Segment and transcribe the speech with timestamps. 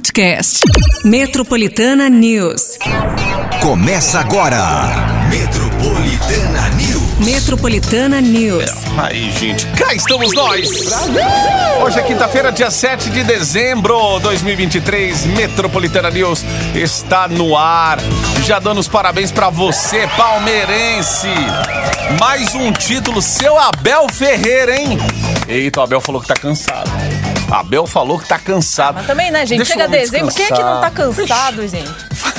[0.00, 0.60] podcast.
[1.04, 2.78] Metropolitana News.
[3.60, 4.58] Começa agora.
[5.28, 7.18] Metropolitana News.
[7.18, 8.64] Metropolitana News.
[8.96, 10.70] Aí, gente, cá estamos nós!
[11.82, 15.26] Hoje é quinta-feira, dia 7 de dezembro de 2023.
[15.26, 17.98] Metropolitana News está no ar.
[18.46, 21.28] Já dando os parabéns pra você, palmeirense.
[22.18, 24.98] Mais um título, seu Abel Ferreira, hein?
[25.46, 26.90] Eita, o Abel falou que tá cansado.
[27.50, 28.94] Abel falou que tá cansado.
[28.94, 29.58] Mas também, né, gente?
[29.58, 31.90] Deixa Chega dezembro, quem é que não tá cansado, gente?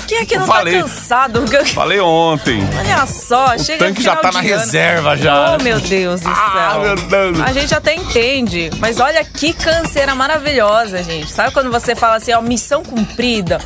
[0.08, 0.76] Quem é que não Falei.
[0.76, 1.46] tá cansado?
[1.74, 2.62] Falei ontem.
[2.78, 5.56] Olha só, O chega tanque já tá na reserva já.
[5.56, 6.34] Oh, meu Deus do céu.
[6.36, 7.40] Ah, meu Deus.
[7.40, 11.32] A gente até entende, mas olha que canseira maravilhosa, gente.
[11.32, 13.60] Sabe quando você fala assim, ó, missão cumprida?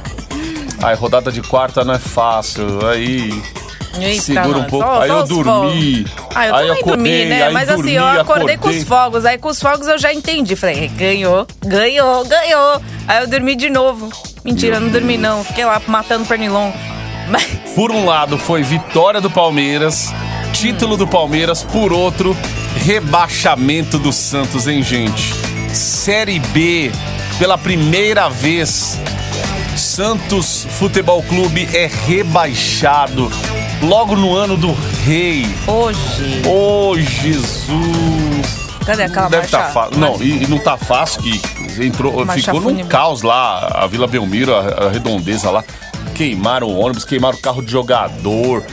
[0.84, 2.86] Ai, rodada de quarta não é fácil.
[2.88, 3.42] Aí.
[4.00, 4.86] Eita, Segura um pouco.
[4.86, 6.06] só- aí só eu dormi.
[6.34, 7.44] Ah, eu aí também acordei, dormi, né?
[7.48, 8.86] aí Mas dormi, assim, eu acordei com os acordei.
[8.86, 9.26] fogos.
[9.26, 10.56] Aí com os fogos eu já entendi.
[10.56, 12.82] Falei, ganhou, ganhou, ganhou.
[13.08, 14.10] Aí eu dormi de novo.
[14.44, 15.44] Mentira, eu não dormi não.
[15.44, 16.76] Fiquei lá matando pernilongo.
[17.30, 17.44] Mas
[17.74, 20.14] Por um lado, foi vitória do Palmeiras,
[20.54, 21.64] título do Palmeiras.
[21.64, 22.36] Por outro,
[22.86, 25.34] rebaixamento do Santos, hein, gente?
[25.74, 26.92] Série B,
[27.40, 28.98] pela primeira vez,
[29.76, 33.30] Santos Futebol Clube é rebaixado.
[33.86, 35.46] Logo no ano do rei.
[35.68, 36.42] hoje...
[36.48, 38.66] Ô, Jesus!
[38.84, 39.58] Cadê aquela deve marcha?
[39.60, 40.00] tá fácil.
[40.00, 44.08] Não, e, e não tá fácil que entrou, Marcha ficou num caos lá, a Vila
[44.08, 45.64] Belmiro, a, a redondeza lá.
[46.16, 48.64] Queimaram o ônibus, queimaram o carro de jogador,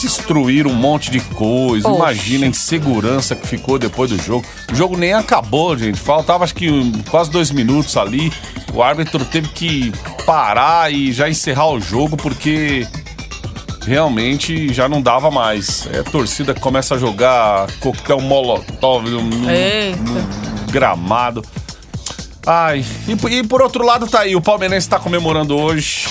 [0.00, 1.88] destruíram um monte de coisa.
[1.88, 1.96] Poxa.
[1.98, 4.44] Imagina a insegurança que ficou depois do jogo.
[4.70, 5.98] O jogo nem acabou, gente.
[5.98, 8.30] Faltava acho que um- quase dois minutos ali.
[8.74, 9.90] O árbitro teve que
[10.26, 12.86] parar e já encerrar o jogo porque
[13.86, 15.88] realmente já não dava mais.
[15.92, 21.44] É a torcida que começa a jogar coquetel molotov no, no- no gramado.
[22.46, 26.06] Ai, e, por- e por outro lado tá aí, o Palmeirense tá comemorando hoje.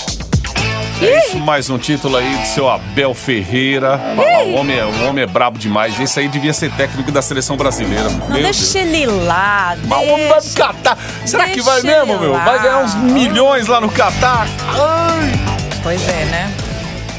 [1.02, 3.98] É isso, mais um título aí do seu Abel Ferreira.
[4.48, 5.98] O homem, é, o homem é brabo demais.
[5.98, 8.10] Esse aí devia ser técnico da seleção brasileira.
[8.10, 8.76] Não, Meu deixa Deus.
[8.76, 9.78] ele lá.
[9.86, 10.58] Mas o homem vai pro deixa.
[10.58, 10.98] Catar.
[11.26, 12.34] Será que vai mesmo, meu?
[12.34, 14.46] Vai ganhar uns milhões lá no Catar?
[14.78, 15.32] Ai.
[15.82, 16.54] Pois é, né?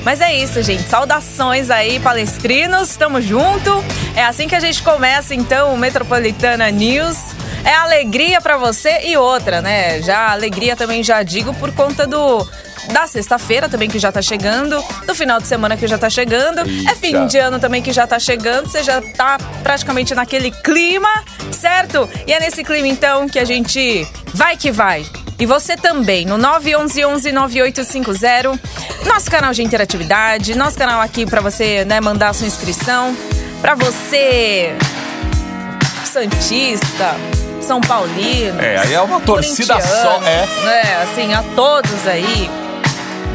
[0.05, 0.83] Mas é isso, gente.
[0.89, 2.97] Saudações aí, palestrinos.
[2.97, 3.85] Tamo junto.
[4.17, 7.17] É assim que a gente começa, então, o Metropolitana News.
[7.65, 10.01] É alegria pra você e outra, né?
[10.01, 12.47] Já alegria também já digo por conta do
[12.93, 16.61] da sexta-feira também que já tá chegando, do final de semana que já tá chegando,
[16.61, 17.27] é fim Eita.
[17.27, 21.09] de ano também que já tá chegando, você já tá praticamente naquele clima,
[21.53, 22.09] certo?
[22.27, 25.05] E é nesse clima então que a gente vai que vai.
[25.41, 28.61] E você também, no 911-9850,
[29.07, 33.17] nosso canal de interatividade, nosso canal aqui pra você né, mandar a sua inscrição.
[33.63, 34.77] Pra você,
[36.05, 37.17] Santista,
[37.63, 38.61] São Paulino.
[38.61, 40.47] É, aí é uma torcida só, é.
[40.67, 42.51] É, assim, a todos aí.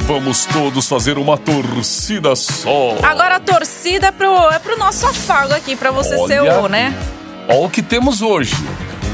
[0.01, 2.97] Vamos todos fazer uma torcida só.
[3.01, 6.59] Agora a torcida é pro, é pro nosso afago aqui, pra você ser Olha.
[6.59, 6.93] o, né?
[7.47, 8.55] Olha o que temos hoje.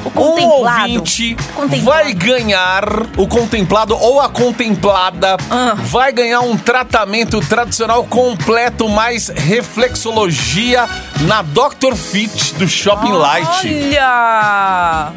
[0.03, 0.89] O contemplado.
[0.89, 1.83] Um ouvinte Contemplado.
[1.83, 2.83] vai ganhar,
[3.17, 5.73] o contemplado ou a contemplada Ah.
[5.75, 10.87] vai ganhar um tratamento tradicional completo mais reflexologia
[11.21, 11.93] na Dr.
[11.95, 13.47] Fit do Shopping Light.
[13.67, 15.13] Olha!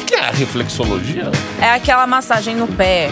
[0.00, 1.30] O que é a reflexologia?
[1.60, 3.10] É aquela massagem no pé.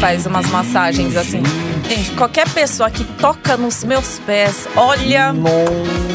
[0.00, 1.42] Faz umas massagens assim.
[1.88, 5.32] Gente, qualquer pessoa que toca nos meus pés, olha.
[5.32, 6.11] Nossa.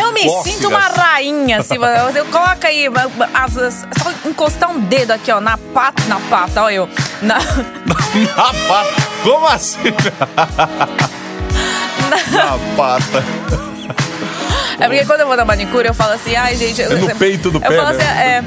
[0.00, 0.42] Eu me cócegas.
[0.44, 2.86] sinto uma rainha, assim, você eu coloca aí,
[3.34, 6.88] as, as- só encostar um dedo aqui, ó, na pata, na pata, ó eu,
[7.20, 7.36] na,
[8.36, 9.02] Na pata.
[9.22, 9.78] Como assim?
[12.32, 13.24] Na pata.
[14.78, 16.82] É porque quando eu vou na manicure, eu falo assim, ai, gente...
[16.82, 18.42] É no peito do eu pé, falo assim, né?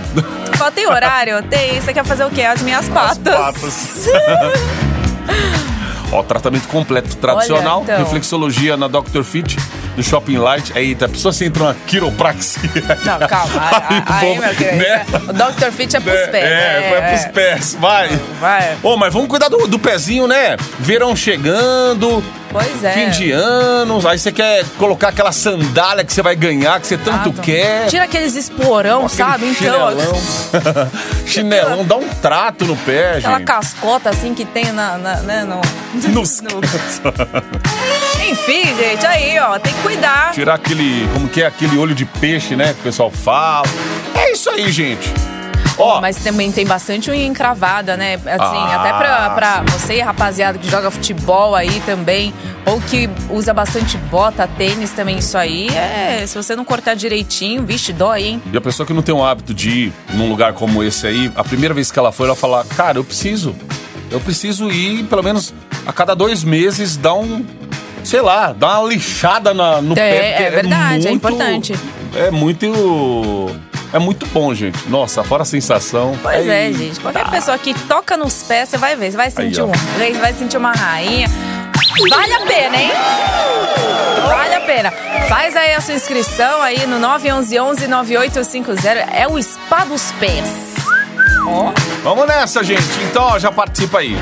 [0.51, 0.55] é...
[0.57, 1.41] Fala, tem horário?
[1.43, 1.79] Tem.
[1.79, 2.41] Você quer fazer o quê?
[2.43, 3.35] As minhas patas.
[3.35, 4.07] patas.
[6.15, 7.97] Ó, tratamento completo tradicional, então.
[7.97, 9.23] reflexologia na Dr.
[9.23, 9.57] Fit
[9.95, 10.71] do Shopping Light.
[10.75, 12.69] Eita, a pessoa se entra uma quiropraxia.
[13.03, 13.53] Não, calma.
[13.89, 14.77] Aí, aí, bom, meu querido.
[14.77, 15.05] né?
[15.27, 15.71] O Dr.
[15.71, 16.43] Fit é pros É, pés.
[16.45, 18.09] É, vai pros pés, vai.
[18.39, 18.77] Vai.
[18.81, 20.55] Ô, mas vamos cuidar do, do pezinho, né?
[20.79, 22.23] Verão chegando,
[22.55, 22.91] Pois é.
[22.91, 26.97] fim de anos, aí você quer colocar aquela sandália que você vai ganhar, que você
[26.97, 27.41] tanto Exato.
[27.41, 27.87] quer.
[27.87, 29.45] Tira aqueles esporão, Aquele sabe?
[29.49, 30.91] Então, Chinelão.
[31.27, 33.47] chinelão, dá um trato no pé, aquela gente.
[33.47, 35.59] cascota assim que tem na, na- né, no...
[36.11, 36.61] Nos no-
[38.29, 40.31] Enfim, gente, aí, ó, tem que cuidar.
[40.31, 43.67] Tirar aquele, como que é, aquele olho de peixe, né, que o pessoal fala.
[44.15, 45.09] É isso aí, gente.
[45.77, 48.15] Ó, Mas também tem bastante unha encravada, né?
[48.15, 52.33] Assim, Ah, até pra, pra você, rapaziada, que joga futebol aí também,
[52.65, 56.23] ou que usa bastante bota, tênis também, isso aí é.
[56.25, 58.41] Se você não cortar direitinho, vixe, dói, hein?
[58.51, 61.31] E a pessoa que não tem o hábito de ir num lugar como esse aí,
[61.35, 63.55] a primeira vez que ela foi, ela fala, cara, eu preciso.
[64.11, 65.53] Eu preciso ir, pelo menos,
[65.85, 67.45] a cada dois meses, dar um.
[68.03, 70.29] Sei lá, dar uma lixada na- no É, pé.
[70.29, 71.73] porque é verdade, é muito- importante.
[72.15, 73.55] É muito.
[73.95, 74.89] É muito bom, gente.
[74.89, 76.19] Nossa, fora a sensação.
[76.21, 76.77] Pois é, Eita.
[76.77, 76.99] gente.
[76.99, 79.11] Qualquer pessoa que toca nos pés, você vai ver.
[79.11, 79.67] Você vai sentir ó.
[79.67, 81.29] um rei, você vai sentir uma rainha.
[82.09, 82.91] Vale a pena, hein?
[84.27, 84.91] Vale a pena.
[85.29, 89.07] Faz aí a sua inscrição aí no 911-9850.
[89.13, 90.75] É o Spa dos Pés.
[91.47, 91.71] Ó.
[92.03, 92.83] Vamos nessa, gente.
[93.09, 94.17] Então, ó, já participa aí.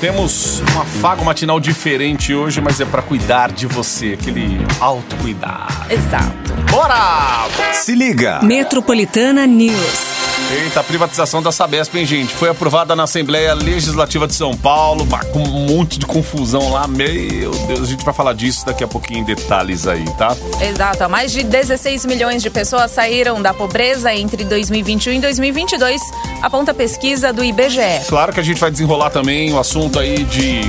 [0.00, 5.90] Temos um afago matinal diferente hoje, mas é pra cuidar de você, aquele autocuidado.
[5.90, 6.52] Exato.
[6.70, 7.46] Bora!
[7.72, 8.40] Se liga.
[8.42, 10.23] Metropolitana News.
[10.50, 12.34] Eita, a privatização da Sabesp, hein, gente?
[12.34, 16.86] Foi aprovada na Assembleia Legislativa de São Paulo, com um monte de confusão lá.
[16.86, 20.36] Meu Deus, a gente vai falar disso daqui a pouquinho em detalhes aí, tá?
[20.60, 21.08] Exato.
[21.08, 26.00] Mais de 16 milhões de pessoas saíram da pobreza entre 2021 e 2022,
[26.42, 28.04] aponta a pesquisa do IBGE.
[28.08, 30.60] Claro que a gente vai desenrolar também o assunto aí de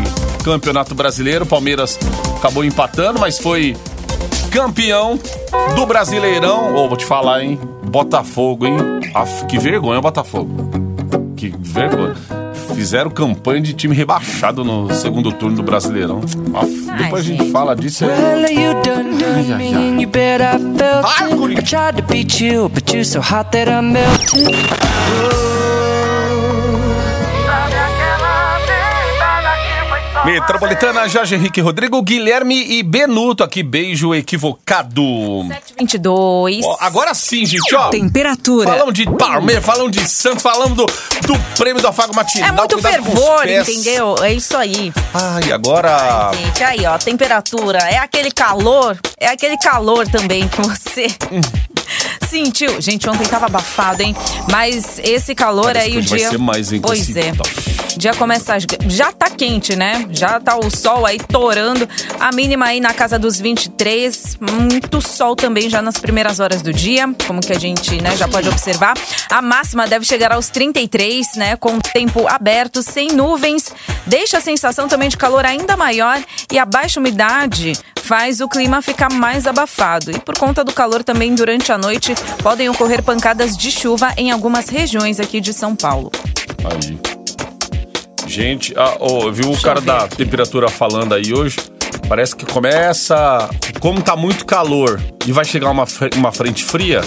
[0.43, 1.45] Campeonato Brasileiro.
[1.45, 1.99] Palmeiras
[2.37, 3.75] acabou empatando, mas foi
[4.51, 5.19] campeão
[5.75, 6.75] do Brasileirão.
[6.75, 7.59] Ô, vou te falar, hein?
[7.83, 8.77] Botafogo, hein?
[9.13, 10.69] Aff, que vergonha, Botafogo.
[11.35, 12.15] Que vergonha.
[12.75, 16.19] Fizeram campanha de time rebaixado no segundo turno do Brasileirão.
[16.53, 18.11] Aff, Ai, depois a gente fala disso aí.
[18.11, 20.05] Well, you done done Ai, ai, ai.
[30.25, 33.61] Metropolitana, Jorge Henrique Rodrigo, Guilherme e Benuto aqui.
[33.61, 35.01] Beijo equivocado.
[35.47, 36.65] 722.
[36.65, 37.89] Ó, agora sim, gente, ó.
[37.89, 38.67] Temperatura.
[38.71, 42.49] Falamos de Palmeiras, falamos de Santos, falamos do, do prêmio do Afago Matinal.
[42.49, 44.15] É muito cuidado fervor, entendeu?
[44.23, 44.91] É isso aí.
[45.13, 46.31] Ai, agora.
[46.33, 47.77] Gente, aí, ó, temperatura.
[47.77, 51.05] É aquele calor, é aquele calor também que você
[52.27, 52.81] sentiu.
[52.81, 54.15] Gente, ontem tava abafado, hein?
[54.51, 56.29] Mas esse calor Parece aí, que o hoje vai dia.
[56.31, 57.31] ser mais, hein, pois é.
[57.31, 57.45] tal.
[57.97, 58.57] Já começa.
[58.87, 60.07] Já tá quente, né?
[60.11, 61.87] Já tá o sol aí torando.
[62.19, 64.37] A mínima aí na casa dos 23.
[64.39, 68.27] Muito sol também já nas primeiras horas do dia, como que a gente né, já
[68.27, 68.93] pode observar.
[69.29, 71.55] A máxima deve chegar aos 33, né?
[71.55, 73.73] Com tempo aberto, sem nuvens.
[74.05, 76.21] Deixa a sensação também de calor ainda maior
[76.51, 77.73] e a baixa umidade
[78.05, 80.11] faz o clima ficar mais abafado.
[80.11, 82.13] E por conta do calor também durante a noite
[82.43, 86.11] podem ocorrer pancadas de chuva em algumas regiões aqui de São Paulo.
[86.63, 87.14] Aí.
[88.27, 91.57] Gente, ah, ó, viu o cara da temperatura falando aí hoje?
[92.07, 93.49] Parece que começa.
[93.79, 95.85] Como tá muito calor e vai chegar uma,
[96.15, 97.01] uma frente fria,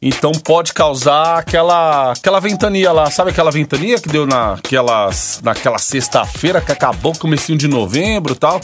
[0.00, 3.10] então pode causar aquela, aquela ventania lá.
[3.10, 5.10] Sabe aquela ventania que deu naquela,
[5.42, 8.60] naquela sexta-feira que acabou comecinho de novembro e tal?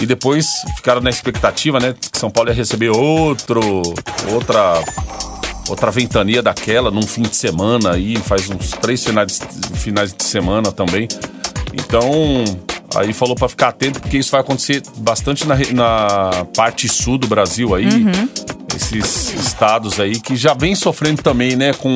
[0.00, 0.46] E depois
[0.76, 1.94] ficaram na expectativa, né?
[1.98, 3.60] Que São Paulo ia receber outro.
[4.32, 4.80] Outra
[5.68, 9.40] outra ventania daquela num fim de semana aí, faz uns três finais,
[9.74, 11.06] finais de semana também.
[11.72, 12.44] Então,
[12.96, 17.26] aí falou pra ficar atento, porque isso vai acontecer bastante na, na parte sul do
[17.26, 17.88] Brasil aí.
[18.74, 21.92] Esses estados aí que já vem sofrendo também, né, com.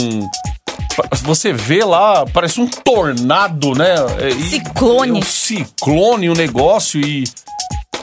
[1.23, 3.95] Você vê lá, parece um tornado, né?
[4.21, 5.13] é, e- Ciclone.
[5.13, 7.25] um ciclone, um negócio e.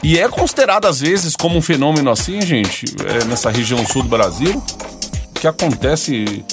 [0.02, 4.08] E é considerado às vezes como um fenômeno assim, gente, é, nessa região sul do
[4.08, 4.62] Brasil,
[5.40, 6.44] que acontece.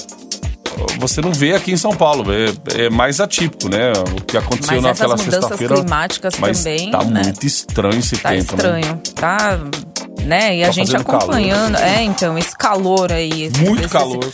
[0.98, 3.92] Você não vê aqui em São Paulo, é, é mais atípico, né?
[4.16, 5.74] O que aconteceu Mas naquela mudanças sexta-feira.
[5.74, 7.22] climáticas mas também, Tá né?
[7.24, 8.56] muito estranho esse Tá tempo, né?
[8.80, 9.58] estranho, tá,
[10.24, 10.56] né?
[10.56, 11.22] E a Tá gente fazendo calor.
[11.22, 13.44] acompanhando, é, então, esse calor aí.
[13.44, 14.24] esse- Muito esse- calor.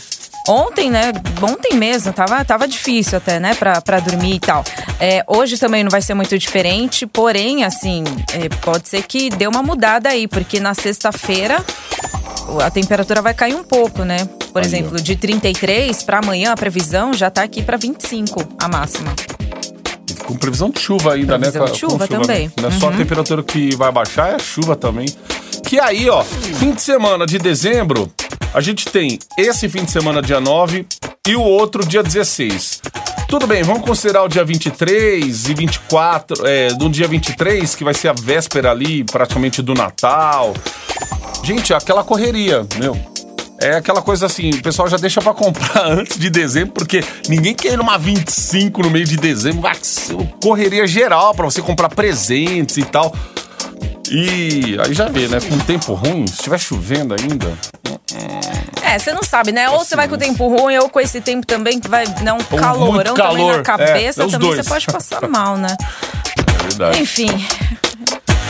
[0.47, 1.11] Ontem, né?
[1.41, 3.55] Ontem mesmo, tava, tava difícil até, né?
[3.55, 4.63] Pra, pra dormir e tal.
[4.99, 9.47] É, hoje também não vai ser muito diferente, porém, assim, é, pode ser que dê
[9.47, 11.65] uma mudada aí, porque na sexta-feira
[12.63, 14.17] a temperatura vai cair um pouco, né?
[14.53, 15.01] Por Aí, exemplo, ó.
[15.01, 19.13] de 33 pra amanhã a previsão já tá aqui pra 25 a máxima.
[20.25, 21.71] Com previsão de chuva ainda, Previsão né?
[21.71, 22.51] de Com chuva também.
[22.59, 22.97] Não é só a Uhum.
[22.97, 25.07] temperatura que vai baixar, é a chuva também.
[25.67, 28.11] Que aí, ó, fim de semana de dezembro,
[28.53, 30.85] a gente tem esse fim de semana, dia 9,
[31.27, 32.81] e o outro, dia 16.
[33.27, 37.93] Tudo bem, vamos considerar o dia 23 e 24, é, do dia 23, que vai
[37.93, 40.53] ser a véspera ali, praticamente do Natal.
[41.45, 42.97] Gente, aquela correria, meu.
[43.61, 47.53] É aquela coisa assim, o pessoal já deixa pra comprar antes de dezembro, porque ninguém
[47.53, 49.75] quer ir numa 25 no meio de dezembro, vai
[50.41, 53.13] correria geral pra você comprar presentes e tal.
[54.09, 55.39] E aí já vê, né?
[55.39, 57.57] Com tempo ruim, se estiver chovendo ainda.
[58.83, 59.69] É, você não sabe, né?
[59.69, 62.33] Ou você vai com o tempo ruim, ou com esse tempo também que vai dar
[62.33, 63.57] um Ou calorão muito também calor.
[63.57, 64.63] na cabeça, É, os também dois.
[64.63, 65.75] você pode passar mal, né?
[66.37, 67.01] É verdade.
[67.01, 67.29] Enfim,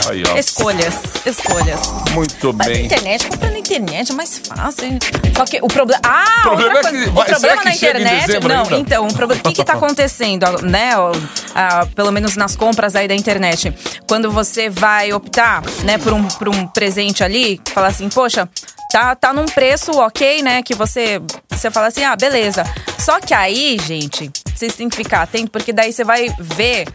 [0.10, 0.38] Aí, ó.
[0.38, 0.96] escolhas,
[1.26, 1.80] escolhas.
[2.12, 2.86] Muito Mas na bem.
[2.86, 4.86] internet, compra na internet é mais fácil.
[4.86, 5.00] hein?
[5.36, 6.00] Só que o problema.
[6.06, 8.40] Ah, O problema é que- vai- o problema na internet.
[8.48, 8.78] Não, ainda?
[8.78, 9.42] então, o problema.
[9.42, 10.98] O que, que tá acontecendo, né?
[10.98, 11.12] ó,
[11.56, 13.74] ah, pelo menos nas compras aí da internet.
[14.08, 18.48] Quando você vai optar, né, por um, por um presente ali, fala assim, poxa.
[18.92, 20.62] Tá, tá num preço ok, né?
[20.64, 21.20] Que você,
[21.50, 22.64] você fala assim, ah, beleza.
[22.98, 26.88] Só que aí, gente, vocês têm que ficar atentos, porque daí você vai ver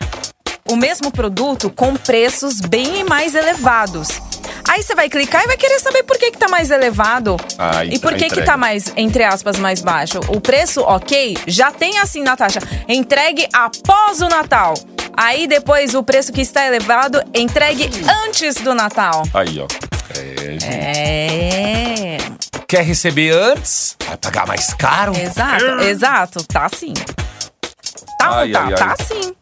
[0.71, 4.09] o mesmo produto com preços bem mais elevados.
[4.69, 7.37] Aí você vai clicar e vai querer saber por que, que tá mais elevado.
[7.59, 8.47] Ah, e por que, que entrega.
[8.47, 10.21] tá mais, entre aspas, mais baixo.
[10.29, 12.61] O preço, ok, já tem assim na taxa.
[12.89, 14.75] Entregue após o Natal.
[15.17, 17.91] Aí depois o preço que está elevado, entregue
[18.25, 19.25] antes do Natal.
[19.35, 19.67] Aí, ó.
[20.17, 20.67] É, gente.
[20.67, 22.19] É.
[22.69, 23.97] Quer receber antes?
[24.07, 25.17] Vai pagar mais caro?
[25.17, 26.45] Exato, exato.
[26.45, 26.95] Tá assim.
[28.19, 28.65] Tá Ai, tá?
[28.65, 28.75] ai, ai.
[28.75, 29.35] Tá sim.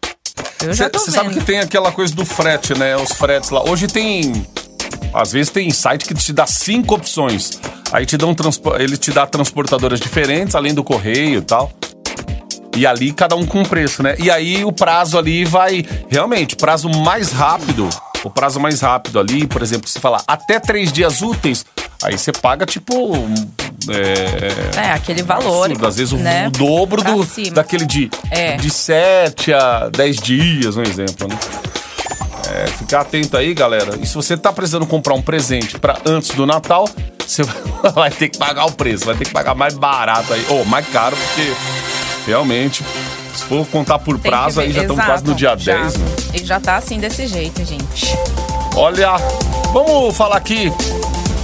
[0.67, 2.97] Você sabe que tem aquela coisa do frete, né?
[2.97, 3.63] Os fretes lá.
[3.63, 4.47] Hoje tem.
[5.15, 7.61] Às vezes tem site que te dá cinco opções.
[7.93, 8.35] Aí te dão
[8.79, 11.73] ele te dá transportadoras diferentes, além do correio e tal.
[12.77, 14.15] E ali cada um com preço, né?
[14.19, 15.85] E aí o prazo ali vai.
[16.09, 17.89] Realmente, prazo mais rápido.
[18.25, 21.65] O prazo mais rápido ali, por exemplo, se falar até três dias úteis,
[22.03, 23.15] aí você paga tipo.
[23.93, 25.67] É, É, aquele valor.
[25.67, 25.87] absurdo.
[25.87, 26.49] Às vezes o, né?
[26.49, 27.51] o dobro Pra do, cima.
[27.53, 28.57] daquele de, É.
[28.57, 31.39] de 7 a 10 dias, um exemplo, né?
[32.51, 33.99] É, ficar atento aí, galera.
[34.01, 36.89] E se você tá precisando comprar um presente para antes do Natal,
[37.27, 37.43] você
[37.95, 40.87] vai ter que pagar o preço, vai ter que pagar mais barato aí, ou mais
[40.89, 41.53] caro, porque
[42.27, 42.83] realmente,
[43.35, 45.79] se for contar por Tem prazo, aí já estamos quase no dia já.
[45.83, 46.07] 10, né?
[46.35, 48.17] E já tá assim desse jeito, gente.
[48.75, 49.17] Olha,
[49.73, 50.73] vamos falar aqui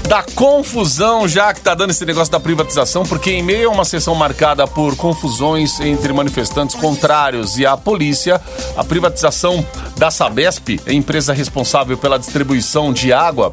[0.09, 3.85] da confusão já que tá dando esse negócio da privatização, porque em meio a uma
[3.85, 8.41] sessão marcada por confusões entre manifestantes contrários e a polícia,
[8.77, 9.65] a privatização
[9.97, 13.53] da Sabesp, empresa responsável pela distribuição de água,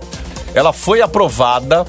[0.53, 1.85] ela foi aprovada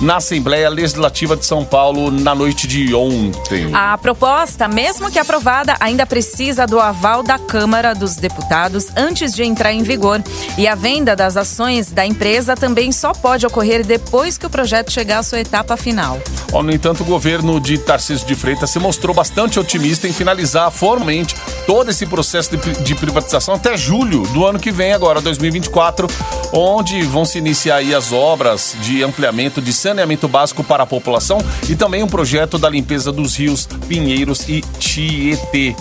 [0.00, 3.74] na Assembleia Legislativa de São Paulo na noite de ontem.
[3.74, 9.42] A proposta, mesmo que aprovada, ainda precisa do aval da Câmara dos Deputados antes de
[9.42, 10.22] entrar em vigor.
[10.56, 14.92] E a venda das ações da empresa também só pode ocorrer depois que o projeto
[14.92, 16.20] chegar à sua etapa final.
[16.52, 20.70] Ó, no entanto, o governo de Tarcísio de Freitas se mostrou bastante otimista em finalizar
[20.70, 21.34] formalmente
[21.66, 26.08] todo esse processo de, de privatização até julho do ano que vem, agora 2024,
[26.52, 31.42] onde vão se iniciar aí as obras de ampliamento de saneamento básico para a população
[31.68, 35.74] e também um projeto da limpeza dos rios Pinheiros e Tietê.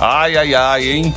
[0.00, 1.14] Ai, ai, ai, hein?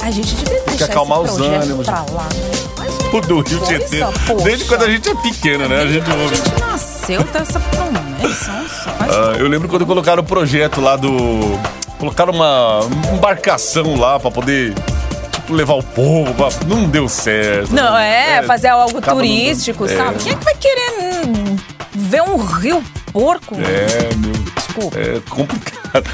[0.00, 1.86] A gente devia deixar acalmar esse os projeto ânimos.
[1.86, 2.24] pra lá.
[2.24, 2.56] né?
[3.12, 4.00] O do Rio Tietê.
[4.42, 5.82] Desde quando a gente é pequeno, né?
[5.82, 8.64] A gente a gente nasceu, tá essa promessa.
[9.00, 11.08] Ah, eu lembro quando colocaram o projeto lá do.
[11.98, 12.80] Colocaram uma
[13.14, 14.74] embarcação lá pra poder
[15.50, 16.32] levar o povo.
[16.34, 17.72] pra- Não deu certo.
[17.72, 19.96] Não, é, fazer algo turístico, é.
[19.96, 20.18] sabe?
[20.18, 20.90] Quem é que vai querer
[21.26, 21.56] hum,
[21.94, 23.54] ver um rio porco?
[23.56, 24.32] É, meu.
[24.54, 24.98] Desculpa.
[24.98, 26.10] É complicado.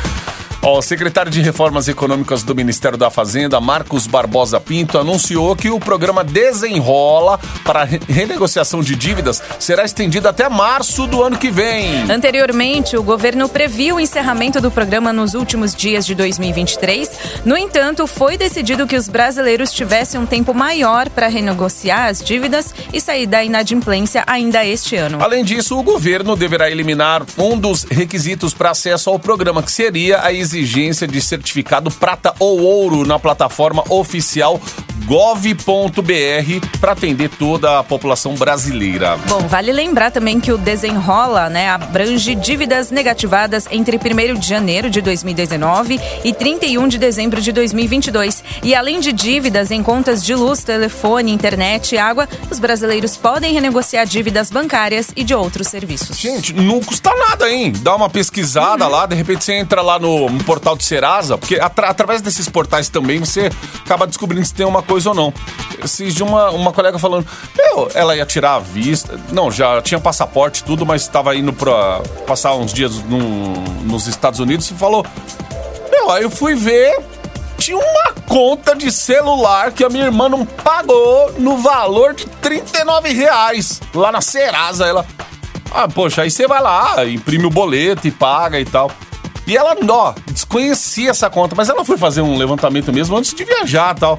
[0.65, 5.69] Ó, o secretário de Reformas Econômicas do Ministério da Fazenda, Marcos Barbosa Pinto, anunciou que
[5.69, 11.51] o programa Desenrola para re- renegociação de dívidas será estendido até março do ano que
[11.51, 12.09] vem.
[12.09, 17.11] Anteriormente, o governo previu o encerramento do programa nos últimos dias de 2023.
[17.45, 22.73] No entanto, foi decidido que os brasileiros tivessem um tempo maior para renegociar as dívidas
[22.93, 25.19] e sair da inadimplência ainda este ano.
[25.21, 30.21] Além disso, o governo deverá eliminar um dos requisitos para acesso ao programa, que seria
[30.23, 34.61] a exigência de certificado prata ou ouro na plataforma oficial
[35.07, 39.17] gov.br para atender toda a população brasileira.
[39.29, 44.89] Bom, vale lembrar também que o Desenrola, né, abrange dívidas negativadas entre 1 de janeiro
[44.89, 48.45] de 2019 e 31 de dezembro de 2022.
[48.63, 53.53] E além de dívidas em contas de luz, telefone, internet e água, os brasileiros podem
[53.53, 56.19] renegociar dívidas bancárias e de outros serviços.
[56.19, 57.73] Gente, não custa nada, hein?
[57.81, 61.89] Dá uma pesquisada lá, de repente você entra lá no portal de Serasa, porque atra-
[61.89, 63.51] através desses portais também você
[63.85, 65.33] acaba descobrindo se tem uma coisa ou não.
[65.83, 69.19] Esses de uma, uma colega falando, meu, ela ia tirar a vista.
[69.33, 74.07] Não, já tinha passaporte e tudo, mas estava indo pra passar uns dias no- nos
[74.07, 75.05] Estados Unidos e falou.
[75.91, 76.99] Meu, aí eu fui ver.
[77.59, 83.13] Tinha uma conta de celular que a minha irmã não pagou no valor de 39
[83.13, 84.85] reais lá na Serasa.
[84.87, 85.07] Ela,
[85.71, 88.91] ah, poxa, aí você vai lá, imprime o boleto e paga e tal.
[89.47, 90.13] E ela, ó,
[90.53, 94.19] desconhecia essa conta, mas ela foi fazer um levantamento mesmo antes de viajar e tal.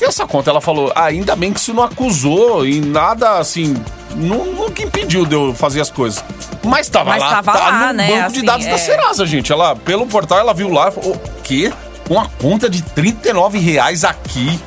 [0.00, 3.74] E essa conta, ela falou, "Ah, ainda bem que isso não acusou e nada assim,
[4.14, 6.22] não, nunca impediu de eu fazer as coisas.
[6.62, 8.78] Mas tava Mas lá, tava tá lá, no né, banco de assim, dados da é.
[8.78, 9.50] Serasa, gente.
[9.52, 11.72] Ela, pelo portal, ela viu lá e falou, o quê?
[12.08, 14.60] Uma conta de 39 reais aqui.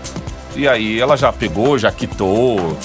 [0.55, 2.77] E aí ela já pegou, já quitou,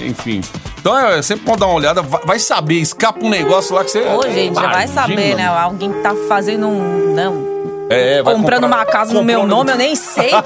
[0.00, 0.40] enfim.
[0.78, 4.00] Então é sempre bom dar uma olhada, vai saber, escapa um negócio lá que você.
[4.00, 5.46] Ô, gente, já vai saber, né?
[5.46, 7.14] Alguém que tá fazendo um.
[7.14, 7.51] Não.
[7.92, 10.30] É, vai comprando comprar- uma casa no meu nome, eu nem sei.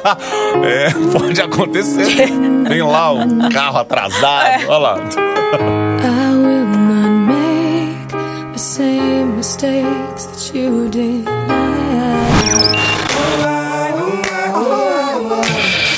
[0.64, 2.28] É, pode acontecer.
[2.68, 4.66] Tem lá um carro atrasado, É.
[4.66, 4.96] olha lá.
[4.98, 11.24] I will not make the same mistakes that you did.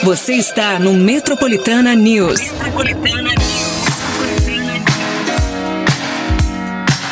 [0.03, 2.41] Você está no Metropolitana News.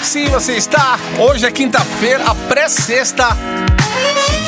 [0.02, 0.98] Sim, você está.
[1.18, 3.28] Hoje é quinta-feira, a pré-sexta.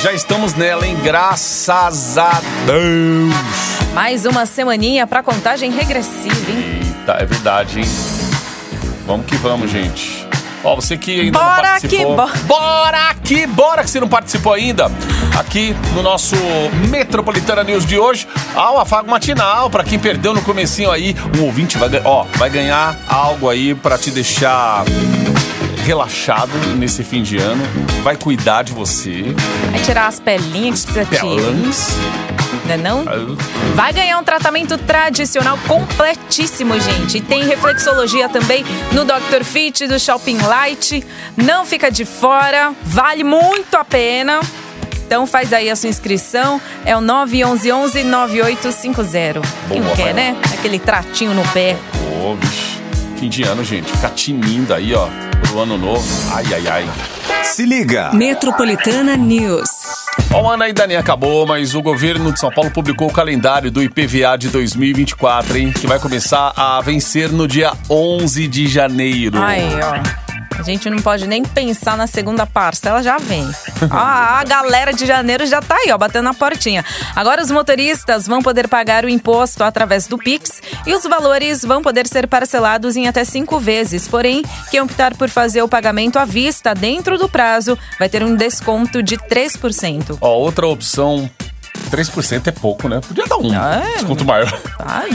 [0.03, 0.97] Já estamos nela, hein?
[1.03, 3.35] Graças a Deus.
[3.93, 6.81] Mais uma semaninha pra contagem regressiva, hein?
[7.01, 7.89] Eita, é verdade, hein?
[9.07, 10.27] Vamos que vamos, gente.
[10.63, 11.99] Ó, você que ainda Bora não participou.
[11.99, 12.33] que bora.
[12.47, 14.91] Bora que bora que você não participou ainda.
[15.39, 16.35] Aqui no nosso
[16.89, 19.71] Metropolitana News de hoje, há o afago matinal.
[19.71, 23.97] Pra quem perdeu no comecinho aí, um ouvinte vai, ó, vai ganhar algo aí pra
[23.97, 24.85] te deixar
[25.89, 27.65] relaxado nesse fim de ano.
[28.03, 29.25] Vai cuidar de você.
[29.71, 31.23] Vai tirar as pelinhas que precisa tirar.
[31.23, 31.97] Pelãs.
[32.67, 33.07] Né não?
[33.75, 37.17] Vai ganhar um tratamento tradicional completíssimo, gente.
[37.17, 39.43] E tem reflexologia também no Dr.
[39.43, 41.03] Fit do Shopping Light.
[41.35, 44.41] Não fica de fora, vale muito a pena.
[45.07, 49.41] Então faz aí a sua inscrição, é o 911-9850.
[49.69, 50.37] Quem não quer, né?
[50.53, 51.79] Aquele tratinho no pé.
[52.23, 52.77] Ô, bicho.
[53.19, 53.91] Fim de ano, gente.
[53.91, 55.09] Ficar tinindo aí, ó.
[55.43, 56.07] Pro ano novo.
[56.35, 56.89] Ai, ai, ai.
[57.45, 58.11] Se liga.
[58.13, 59.69] Metropolitana News.
[60.31, 63.83] O ano ainda nem acabou, mas o governo de São Paulo publicou o calendário do
[63.83, 65.73] IPVA de 2024, hein?
[65.73, 69.39] Que vai começar a vencer no dia 11 de janeiro.
[69.41, 70.28] Aí, ó.
[70.59, 73.49] A gente não pode nem pensar na segunda parcela, já vem.
[73.91, 76.85] Ah, a galera de janeiro já tá aí, ó, batendo na portinha.
[77.15, 81.81] Agora os motoristas vão poder pagar o imposto através do Pix e os valores vão
[81.81, 84.09] poder ser parcelados em até cinco vezes.
[84.09, 88.35] Porém, quem optar por fazer o pagamento à vista dentro do prazo vai ter um
[88.35, 90.19] desconto de 3%.
[90.21, 91.31] Ó, outra opção.
[91.91, 93.01] 3% é pouco, né?
[93.07, 94.53] Podia dar um É, desconto maior.
[94.81, 95.09] Ai,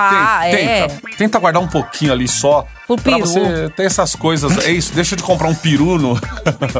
[0.44, 0.88] Tenta, é.
[0.88, 1.00] tenta.
[1.18, 2.66] Tenta guardar um pouquinho ali só.
[2.86, 3.26] Pro pra peru.
[3.26, 4.64] você ter essas coisas.
[4.64, 6.18] É isso, deixa de comprar um peru no...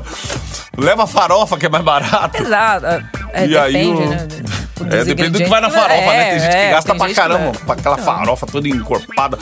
[0.77, 2.43] Leva farofa, que é mais barato.
[2.43, 2.87] Exato.
[3.33, 4.29] É, E aí depende, o- né?
[4.90, 6.31] É, depende do que vai na farofa, né?
[6.31, 7.64] Tem gente que é, gasta pra que caramba, vai.
[7.64, 9.38] pra aquela farofa toda encorpada.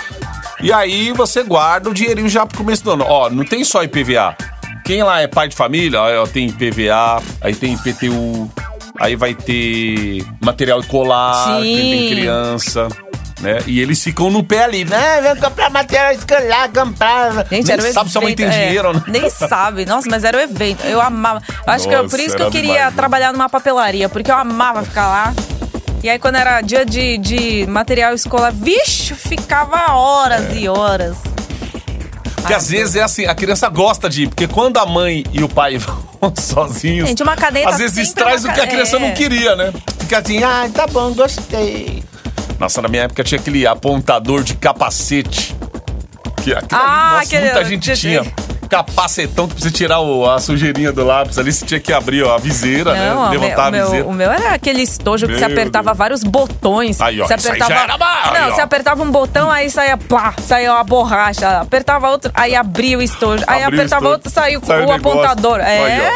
[0.62, 3.05] E aí você guarda o dinheirinho já pro começo do ano.
[3.07, 4.37] Ó, não tem só IPVA.
[4.85, 8.51] Quem lá é pai de família, ó, tem IPVA, aí tem IPTU,
[8.98, 12.14] aí vai ter material escolar, quem tem Sim.
[12.14, 12.88] criança.
[13.40, 13.59] Né?
[13.66, 15.20] E eles ficam no pé ali, né?
[15.20, 17.44] Vem comprar material escolar, comprar.
[17.51, 19.03] Gente, Nem sabe se a mãe tem evento, é, dinheiro, né?
[19.09, 19.85] Nem sabe.
[19.85, 20.85] Nossa, mas era o evento.
[20.85, 21.42] Eu amava.
[21.66, 22.96] Eu acho que é Nossa, por isso que eu queria demais, né?
[22.96, 25.35] trabalhar numa papelaria, porque eu amava ficar lá.
[26.02, 31.16] E aí, quando era dia de, de material escolar, vixe, ficava horas e horas.
[32.36, 35.44] Porque às vezes é assim, a criança gosta de ir, porque quando a mãe e
[35.44, 35.78] o pai
[36.20, 37.08] vão sozinhos.
[37.08, 38.98] Gente, uma caneta Às vezes sempre traz o que a criança é.
[38.98, 39.72] não queria, né?
[40.00, 42.02] Fica assim, ah, tá bom, gostei.
[42.58, 45.54] Nossa, na minha época tinha aquele apontador de capacete.
[46.42, 48.22] Que, aquilo Ah, nossa, aquele- muita gente de- tinha.
[48.72, 52.35] Capacetão que precisa tirar o- a sujeirinha do lápis ali, você tinha que abrir ó,
[52.35, 53.37] a viseira, Não, né?
[53.37, 54.04] o Levantar meu, a o viseira.
[54.06, 55.98] meu, o meu era aquele estojo que Meu você apertava Deus.
[55.98, 56.98] vários botões.
[57.00, 57.74] Aí, ó, você aí apertava.
[57.74, 58.54] aí, não, ó.
[58.54, 61.61] você apertava um botão, aí saía plá, saía uma borracha.
[61.61, 63.44] Apertava outro, aí abria o estojo.
[63.46, 65.61] Aí apertava estojo, outro, saiu saiu o, apontador.
[65.61, 66.11] Aí, É.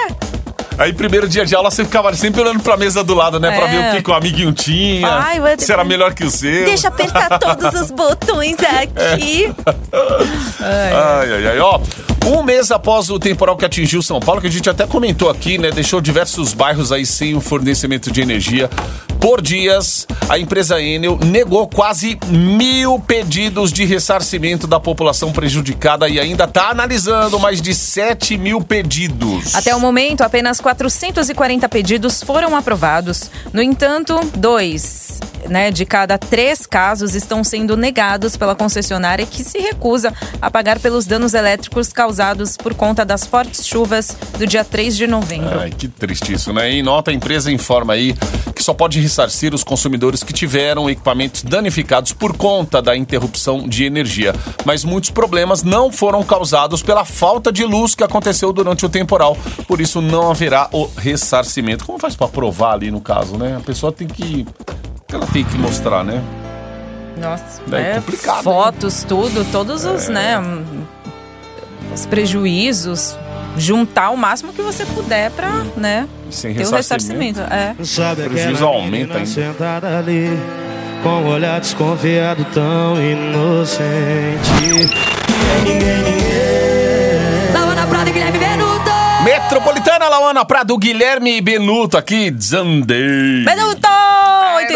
[0.79, 3.51] Aí, primeiro dia de aula, você ficava sempre olhando pra mesa do lado, né?
[3.51, 3.71] Pra É.
[3.71, 5.09] ver o que, que o amiguinho tinha.
[5.09, 6.67] Ai, vai- se era melhor que o seu.
[6.67, 9.51] Deixa eu apertar todos os botões aqui.
[10.61, 11.61] Ai, ai, ai.
[11.61, 11.81] Ó,
[12.27, 15.59] um mês após o temporal que atingiu São Paulo, que a gente até comentou aqui,
[15.59, 15.71] né?
[15.71, 18.69] Deixou diversos bairros aí sem o fornecimento de energia.
[19.21, 26.21] Por dias, a empresa Enel negou quase mil pedidos de ressarcimento da população prejudicada e
[26.21, 29.55] ainda está analisando mais de 7 mil pedidos.
[29.55, 33.31] Até o momento, apenas 440 pedidos foram aprovados.
[33.53, 39.59] No entanto, dois né, de cada três casos estão sendo negados pela concessionária que se
[39.59, 44.97] recusa a pagar pelos danos elétricos causados por conta das fortes chuvas do dia 3
[44.97, 45.61] de novembro.
[45.61, 46.71] Ai, que triste isso, né?
[46.71, 48.15] Em nota, a empresa informa aí
[48.55, 53.85] que só pode ressarcir os consumidores que tiveram equipamentos danificados por conta da interrupção de
[53.85, 54.35] energia.
[54.65, 59.37] Mas muitos problemas não foram causados pela falta de luz que aconteceu durante o temporal.
[59.69, 61.85] Por isso, não haverá o ressarcimento.
[61.87, 63.57] Como faz para provar ali no caso, né?
[63.57, 64.45] A pessoa tem que.
[65.13, 66.23] Ela tem que mostrar, né?
[67.17, 68.43] Nossa, É é, complicado, hein?
[68.43, 70.83] fotos, tudo, todos os, né, hum,
[71.95, 73.17] os prejuízos,
[73.57, 77.41] juntar o máximo que você puder pra, né, Sem ter o ressarcimento.
[77.41, 77.75] É.
[77.85, 79.27] Sabe prejuízo aquela aumenta ainda.
[79.27, 80.29] sentada ali
[81.03, 84.51] Com um olhar desconfiado tão inocente
[87.53, 88.91] Lawana Prada e Guilherme Benuto.
[89.25, 93.45] Metropolitana Lauana Prado, Guilherme Benuto aqui, Zandei.
[93.45, 94.16] Benuto!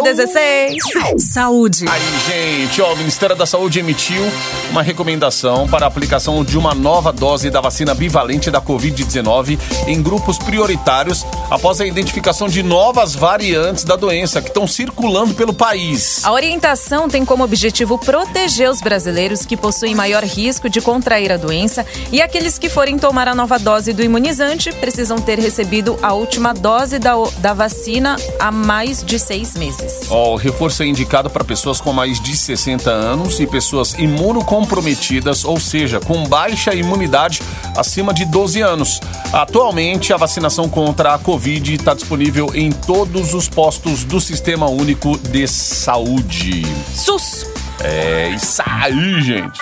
[0.01, 0.77] 8 e 16.
[1.19, 1.85] Saúde.
[1.89, 4.23] Aí, gente, ó, o Ministério da Saúde emitiu
[4.71, 10.03] uma recomendação para a aplicação de uma nova dose da vacina bivalente da Covid-19 em
[10.03, 16.25] grupos prioritários após a identificação de novas variantes da doença que estão circulando pelo país.
[16.25, 21.37] A orientação tem como objetivo proteger os brasileiros que possuem maior risco de contrair a
[21.37, 26.13] doença e aqueles que forem tomar a nova dose do imunizante precisam ter recebido a
[26.13, 29.90] última dose da, da vacina há mais de seis meses.
[30.11, 35.45] Ó, o reforço é indicado para pessoas com mais de 60 anos e pessoas imunocomprometidas,
[35.45, 37.41] ou seja, com baixa imunidade
[37.77, 39.01] acima de 12 anos.
[39.33, 45.17] Atualmente, a vacinação contra a Covid está disponível em todos os postos do Sistema Único
[45.19, 46.63] de Saúde.
[46.95, 47.47] SUS!
[47.83, 49.61] É isso aí, gente.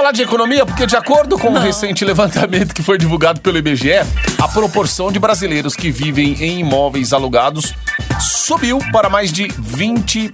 [0.00, 3.98] Falar de economia, porque de acordo com um recente levantamento que foi divulgado pelo IBGE,
[4.42, 7.74] a proporção de brasileiros que vivem em imóveis alugados
[8.18, 10.32] subiu para mais de 20%.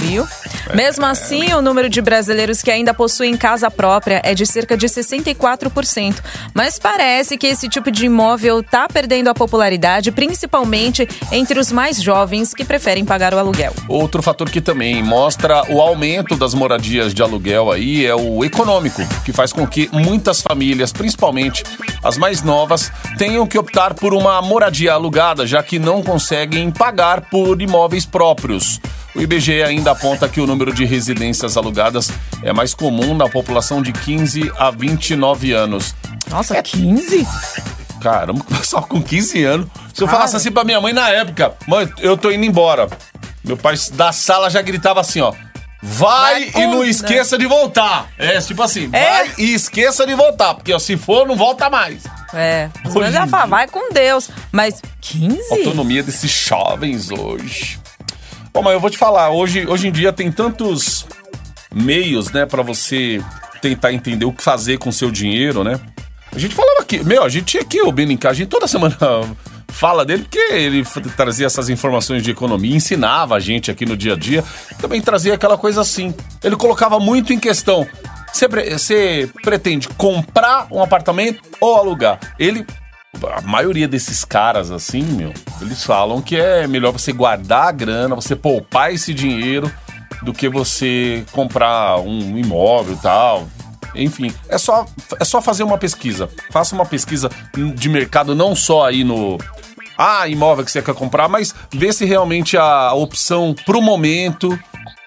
[0.00, 0.26] Viu?
[0.74, 4.86] Mesmo assim, o número de brasileiros que ainda possuem casa própria é de cerca de
[4.88, 6.16] 64%.
[6.52, 12.02] Mas parece que esse tipo de imóvel está perdendo a popularidade, principalmente entre os mais
[12.02, 13.72] jovens que preferem pagar o aluguel.
[13.88, 19.02] Outro fator que também mostra o aumento das moradias de aluguel aí é o econômico,
[19.24, 21.62] que faz com que muitas famílias, principalmente
[22.02, 27.22] as mais novas, tenham que optar por uma moradia alugada, já que não conseguem pagar
[27.22, 28.80] por imóveis próprios.
[29.14, 32.10] O IBGE ainda aponta que o número de residências alugadas
[32.42, 35.94] é mais comum na população de 15 a 29 anos.
[36.28, 37.26] Nossa, 15?
[38.00, 39.66] Caramba, só com 15 anos.
[39.94, 42.88] Se eu falasse assim pra minha mãe na época, mãe, eu tô indo embora.
[43.42, 45.32] Meu pai da sala já gritava assim, ó.
[45.88, 48.08] Vai, Vai e não esqueça de voltar.
[48.18, 49.08] É, tipo assim, É?
[49.08, 50.54] vai e esqueça de voltar.
[50.54, 52.02] Porque ó, se for, não volta mais.
[52.34, 52.68] É.
[52.84, 53.56] Os meus já falam, dia.
[53.56, 54.28] vai com Deus.
[54.50, 55.40] Mas 15?
[55.52, 57.78] Autonomia desses jovens hoje.
[58.52, 61.06] Bom, mas eu vou te falar, hoje, hoje em dia tem tantos
[61.72, 63.22] meios, né, pra você
[63.62, 65.78] tentar entender o que fazer com o seu dinheiro, né?
[66.34, 68.96] A gente falava aqui, meu, a gente tinha aqui o Beninca, a gente toda semana
[69.68, 70.84] fala dele porque ele
[71.16, 74.42] trazia essas informações de economia, ensinava a gente aqui no dia a dia,
[74.80, 76.14] também trazia aquela coisa assim.
[76.42, 77.86] Ele colocava muito em questão.
[78.32, 82.18] Você Você pretende comprar um apartamento ou alugar?
[82.38, 82.66] Ele
[83.32, 88.14] a maioria desses caras, assim, meu, eles falam que é melhor você guardar a grana,
[88.14, 89.72] você poupar esse dinheiro,
[90.22, 93.48] do que você comprar um imóvel tal.
[93.94, 94.84] Enfim, é só,
[95.18, 96.28] é só fazer uma pesquisa.
[96.50, 97.30] Faça uma pesquisa
[97.74, 99.38] de mercado, não só aí no.
[99.98, 104.58] Ah, imóvel que você quer comprar, mas vê se realmente a opção pro momento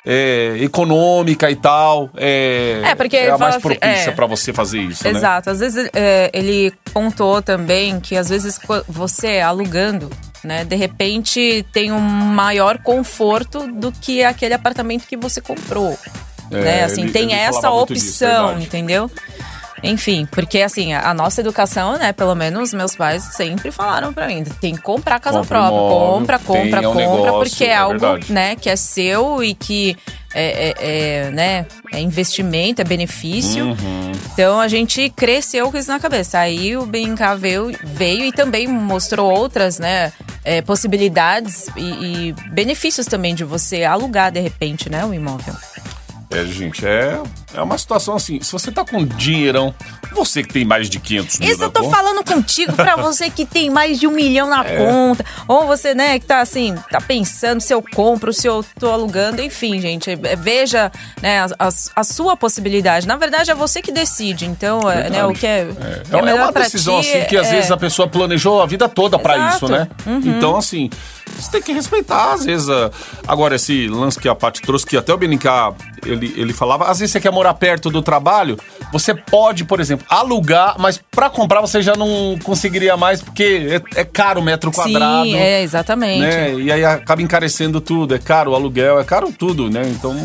[0.05, 4.11] é, econômica e tal é, É, porque é a mais assim, propícia é.
[4.11, 5.11] pra você fazer isso, né?
[5.11, 5.49] Exato.
[5.49, 10.09] Às vezes é, ele pontuou também que às vezes você alugando,
[10.43, 15.97] né, de repente tem um maior conforto do que aquele apartamento que você comprou.
[16.51, 16.83] É, né?
[16.85, 18.63] Assim, ele- tem ele essa disso, opção, verdade.
[18.65, 19.11] entendeu?
[19.83, 24.43] Enfim, porque assim, a nossa educação, né, pelo menos meus pais sempre falaram pra mim,
[24.43, 27.75] tem que comprar casa Compra própria, imóvel, compra, compra, um compra, negócio, porque é, é
[27.75, 28.33] algo, verdade.
[28.33, 29.97] né, que é seu e que
[30.33, 30.75] é, é-
[31.27, 33.65] é, né, é investimento, é benefício.
[33.65, 34.11] Uhum.
[34.33, 36.37] Então a gente cresceu com isso na cabeça.
[36.39, 40.11] Aí o BNK veio, veio e também mostrou outras, né,
[40.43, 45.55] é, possibilidades e, e benefícios também de você alugar de repente, né, o imóvel.
[46.31, 47.19] É, gente, é,
[47.55, 48.39] é uma situação assim.
[48.41, 49.73] Se você tá com dinheirão,
[50.13, 53.31] você que tem mais de 500 mil Isso eu tô conta, falando contigo pra você
[53.31, 54.77] que tem mais de um milhão na É.
[54.77, 55.25] conta.
[55.47, 59.41] Ou você, né, que tá assim, tá pensando se eu compro, se eu tô alugando,
[59.41, 60.11] enfim, gente.
[60.11, 63.07] é, Veja, né, a, a- a sua possibilidade.
[63.07, 64.45] Na verdade, é você que decide.
[64.45, 65.61] Então, é, né, o que é,
[66.11, 68.67] É, é é uma decisão ti, assim que às é- vezes a pessoa planejou a
[68.67, 69.55] vida toda pra Exato.
[69.55, 69.87] isso, né?
[70.05, 70.21] Uhum.
[70.25, 70.91] Então, assim,
[71.41, 72.69] você tem que respeitar, às vezes.
[72.69, 72.91] a-
[73.27, 75.73] Agora, esse lance que a Paty trouxe, que até o Benincá,
[76.05, 78.57] ele, ele falava, às vezes você quer morar perto do trabalho,
[78.91, 84.01] você pode, por exemplo, alugar, mas pra comprar você já não conseguiria mais, porque é,
[84.01, 85.25] é caro o metro quadrado.
[85.25, 86.19] Sim, é, exatamente.
[86.21, 86.53] né?
[86.55, 88.15] E aí acaba encarecendo tudo.
[88.15, 89.83] É caro o aluguel, é caro tudo, né?
[89.85, 90.15] Então.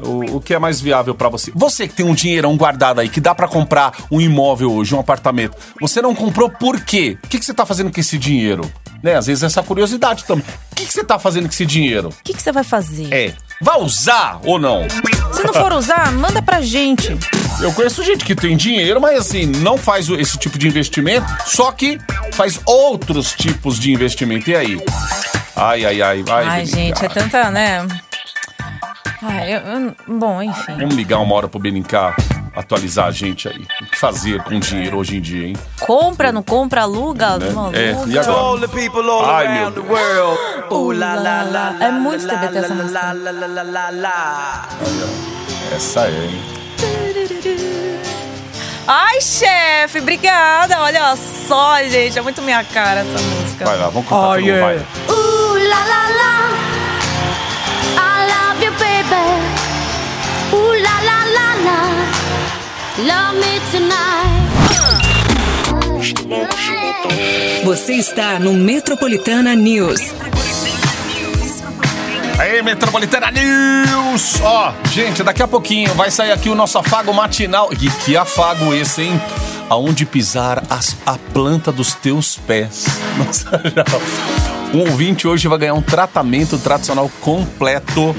[0.00, 1.50] O, o que é mais viável pra você?
[1.54, 5.00] Você que tem um dinheirão guardado aí, que dá pra comprar um imóvel hoje, um
[5.00, 7.18] apartamento, você não comprou por quê?
[7.24, 8.70] O que, que você tá fazendo com esse dinheiro?
[9.02, 9.16] Né?
[9.16, 10.44] Às vezes essa curiosidade também.
[10.70, 12.08] O que, que você tá fazendo com esse dinheiro?
[12.08, 13.12] O que, que você vai fazer?
[13.12, 13.34] É.
[13.60, 14.86] Vai usar ou não?
[15.32, 17.16] Se não for usar, manda pra gente.
[17.60, 21.70] Eu conheço gente que tem dinheiro, mas assim, não faz esse tipo de investimento, só
[21.70, 21.98] que
[22.32, 24.50] faz outros tipos de investimento.
[24.50, 24.84] E aí?
[25.54, 26.46] Ai, ai, ai, vai.
[26.46, 26.76] Ai, Belinca.
[26.76, 27.86] gente, é tanta, né?
[29.22, 30.74] Ai, eu, eu- bom, enfim.
[30.76, 32.14] Vamos ligar uma hora pro Benincá
[32.54, 33.66] atualizar a gente aí.
[33.80, 35.56] O que fazer com dinheiro hoje em dia, hein?
[35.80, 37.78] Compra, não compra, aluga, não aluga.
[37.78, 38.68] É, e agora?
[39.26, 39.84] Ai, meu Deus.
[40.70, 41.82] Uh.
[41.82, 43.00] É muito TBT essa música.
[45.74, 46.42] Essa é, hein?
[48.86, 50.80] Ai, chefe, obrigada.
[50.80, 53.64] Olha só, gente, é muito minha cara essa música.
[53.64, 54.66] Vai lá, vamos cantar Oh, yeah.
[54.66, 54.76] vai.
[55.08, 56.31] Ooh la la la,
[67.64, 70.00] Você está no Metropolitana News.
[72.38, 74.40] Aí, Metropolitana News!
[74.42, 77.70] Ó, gente, daqui a pouquinho vai sair aqui o nosso afago matinal.
[77.72, 79.20] E que afago esse, hein?
[79.70, 82.84] Aonde pisar as- a planta dos teus pés.
[83.16, 83.84] Nossa, já.
[84.76, 88.14] Um ouvinte hoje vai ganhar um tratamento tradicional completo,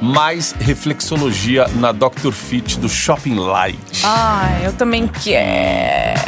[0.00, 2.32] mais reflexologia na Dr.
[2.32, 4.02] Fit do Shopping Light.
[4.04, 6.20] Ai, eu também quero.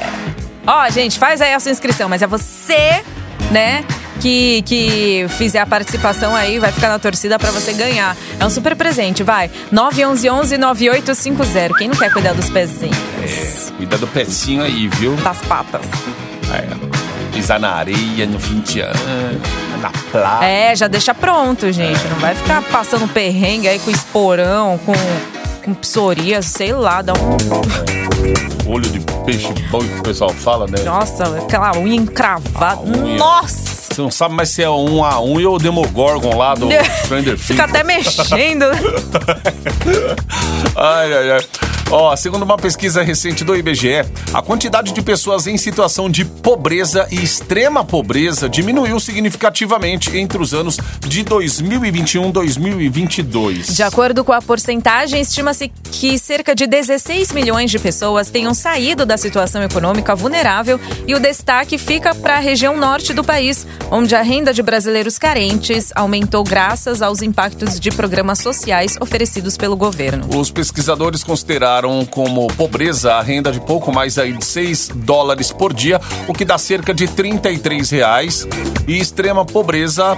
[0.67, 3.03] Ó, gente, faz aí a sua inscrição, mas é você,
[3.51, 3.85] né,
[4.21, 8.17] que, que fizer a participação aí, vai ficar na torcida pra você ganhar.
[8.39, 9.51] É um super presente, vai.
[9.73, 11.77] 911-9850.
[11.79, 12.97] Quem não quer cuidar dos pezinhos?
[13.23, 15.17] É, cuida do pezinho aí, viu?
[15.17, 15.83] Das patas.
[16.53, 16.67] É,
[17.33, 19.41] pisar na areia no fim de ano,
[19.81, 20.45] na praia.
[20.45, 22.03] É, já deixa pronto, gente.
[22.09, 24.93] Não vai ficar passando perrengue aí com esporão, com,
[25.65, 28.71] com psoríase, sei lá, dá um.
[28.71, 30.83] Olho de peixe bom que o pessoal fala, né?
[30.85, 32.81] Nossa, aquela unha encravada.
[32.83, 33.17] unha.
[33.17, 33.71] Nossa!
[33.91, 36.69] Você não sabe mais se é um a um e o Demogorgon lá do
[37.05, 37.47] Stranger Things.
[37.47, 38.67] Fica até mexendo.
[40.77, 41.41] ai, ai, ai.
[41.93, 47.09] Ó, segundo uma pesquisa recente do IBGE, a quantidade de pessoas em situação de pobreza
[47.11, 53.75] e extrema pobreza diminuiu significativamente entre os anos de 2021 e 2022.
[53.75, 59.05] De acordo com a porcentagem, estima-se que cerca de 16 milhões de pessoas tenham saído
[59.05, 64.15] da situação econômica vulnerável e o destaque fica para a região norte do país, onde
[64.15, 70.29] a renda de brasileiros carentes aumentou graças aos impactos de programas sociais oferecidos pelo governo.
[70.37, 71.80] Os pesquisadores consideraram
[72.11, 76.45] como pobreza a renda de pouco mais aí de 6 dólares por dia, o que
[76.45, 78.47] dá cerca de 33 reais,
[78.87, 80.17] e extrema pobreza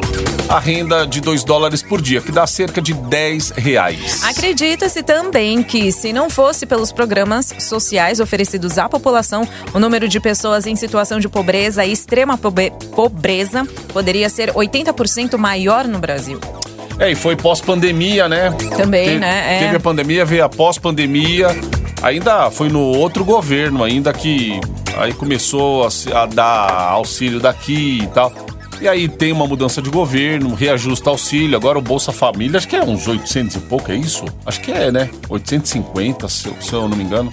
[0.48, 4.22] a renda de 2 dólares por dia, que dá cerca de 10 reais.
[4.24, 10.18] Acredita-se também que, se não fosse pelos programas sociais oferecidos à população, o número de
[10.20, 16.40] pessoas em situação de pobreza e extrema pobre- pobreza poderia ser 80% maior no Brasil.
[16.98, 18.50] É, e foi pós-pandemia, né?
[18.76, 19.56] Também, Te- né?
[19.56, 19.58] É.
[19.64, 21.48] Teve a pandemia, veio a pós-pandemia.
[22.02, 24.60] Ainda foi no outro governo, ainda que
[24.96, 28.32] aí começou a, a dar auxílio daqui e tal.
[28.80, 31.56] E aí tem uma mudança de governo, reajusta auxílio.
[31.56, 34.24] Agora o Bolsa Família, acho que é uns 800 e pouco, é isso?
[34.44, 35.08] Acho que é, né?
[35.28, 37.32] 850, se, eu- se eu não me engano.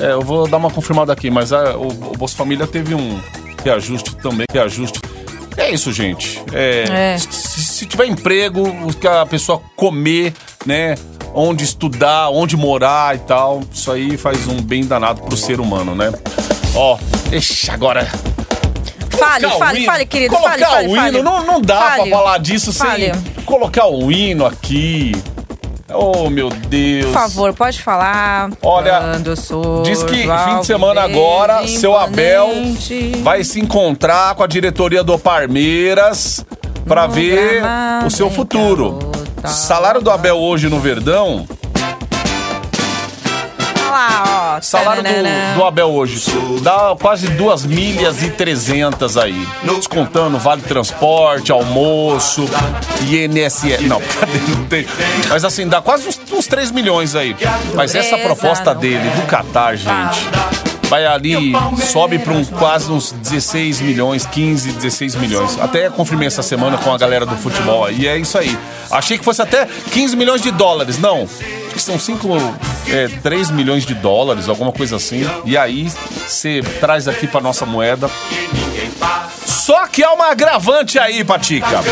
[0.00, 3.20] É, eu vou dar uma confirmada aqui, mas a- o, o Bolsa Família teve um
[3.64, 5.00] reajuste também, reajuste.
[5.56, 6.42] É isso, gente.
[6.52, 6.84] É,
[7.14, 7.16] É.
[7.80, 8.62] Se, tiver emprego,
[9.00, 10.34] que a pessoa comer,
[10.66, 10.96] né?
[11.34, 15.94] Onde estudar, onde morar e tal, isso aí faz um bem danado pro ser humano,
[15.94, 16.12] né?
[16.74, 16.98] Ó,
[17.30, 18.06] deixa agora.
[19.18, 20.34] Fale, Colocar fale, hino- fale, querido.
[20.34, 21.22] Colocar fale, fale, o hino, fale.
[21.22, 22.10] Não, não dá Fale.
[22.10, 23.14] pra falar disso Fale.
[23.14, 25.12] sem colocar o hino aqui.
[25.92, 27.06] Oh, meu Deus.
[27.06, 28.50] Por favor, pode falar.
[28.62, 29.00] Olha,
[29.84, 33.16] Diz que fim de semana agora, seu Abel imponente.
[33.22, 36.44] vai se encontrar com a diretoria do Palmeiras
[36.86, 37.62] pra No ver
[38.04, 38.98] o seu futuro.
[39.44, 41.46] Salário do Abel hoje no Verdão
[43.90, 44.60] lá, ó.
[44.60, 46.30] Salário do, do Abel hoje
[46.62, 49.46] dá quase duas milhas e trezentas aí.
[49.62, 52.48] Descontando vale transporte, almoço,
[53.02, 53.82] INSS.
[53.82, 54.38] Não, cadê?
[54.48, 54.86] Não tem.
[55.28, 57.36] Mas assim, dá quase uns, uns 3 milhões aí.
[57.74, 60.69] Mas essa proposta dele, do Qatar, gente.
[60.90, 61.52] Vai ali,
[61.92, 65.56] sobe para um, quase uns 16 milhões, 15, 16 milhões.
[65.60, 68.00] Até confirmei essa semana com a galera do futebol aí.
[68.00, 68.58] E é isso aí.
[68.90, 70.98] Achei que fosse até 15 milhões de dólares.
[70.98, 71.22] Não.
[71.22, 72.28] Acho que são 5,
[72.88, 75.24] é, 3 milhões de dólares, alguma coisa assim.
[75.44, 75.88] E aí
[76.26, 78.10] você traz aqui pra nossa moeda.
[79.46, 81.84] Só que há uma agravante aí, Patica.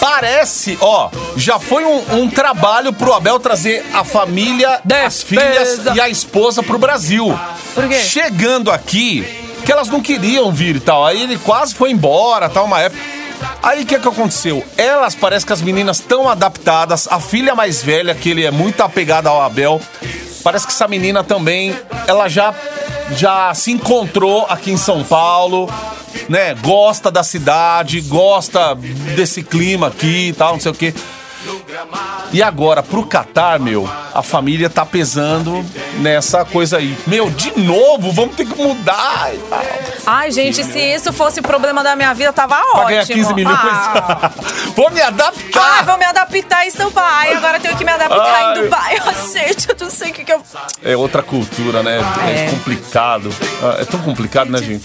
[0.00, 6.00] Parece, ó, já foi um, um trabalho pro Abel trazer a família, as filhas e
[6.00, 7.38] a esposa pro Brasil.
[7.74, 8.00] Por quê?
[8.00, 9.24] Chegando aqui,
[9.64, 11.04] que elas não queriam vir e tal.
[11.04, 13.00] Aí ele quase foi embora, tal, uma época.
[13.62, 14.64] Aí o que, que aconteceu?
[14.76, 17.06] Elas parece que as meninas estão adaptadas.
[17.10, 19.80] A filha mais velha, que ele é muito apegado ao Abel,
[20.42, 22.54] parece que essa menina também, ela já
[23.16, 25.68] já se encontrou aqui em São Paulo,
[26.28, 26.54] né?
[26.54, 28.74] Gosta da cidade, gosta
[29.14, 30.94] desse clima aqui e tal, não sei o quê.
[32.32, 35.64] E agora, pro Catar, meu, a família tá pesando
[35.98, 36.98] nessa coisa aí.
[37.06, 39.30] Meu, de novo, vamos ter que mudar.
[40.06, 42.72] Ai, gente, se isso fosse o problema da minha vida, tava ótimo.
[42.74, 43.56] Pra ganhar 15 milhões.
[43.60, 44.30] Ah.
[44.76, 45.84] Vou me Ai, adaptar.
[45.84, 47.10] vou me adaptar em São Paulo.
[47.12, 48.58] Ai, agora eu tenho que me adaptar Ai.
[48.58, 48.96] em Dubai.
[49.08, 50.40] Eu gente, eu não sei o que, que eu.
[50.84, 51.98] É outra cultura, né?
[52.26, 52.50] É, É.
[52.50, 53.30] complicado.
[53.62, 54.82] Ah, É tão complicado, né, gente?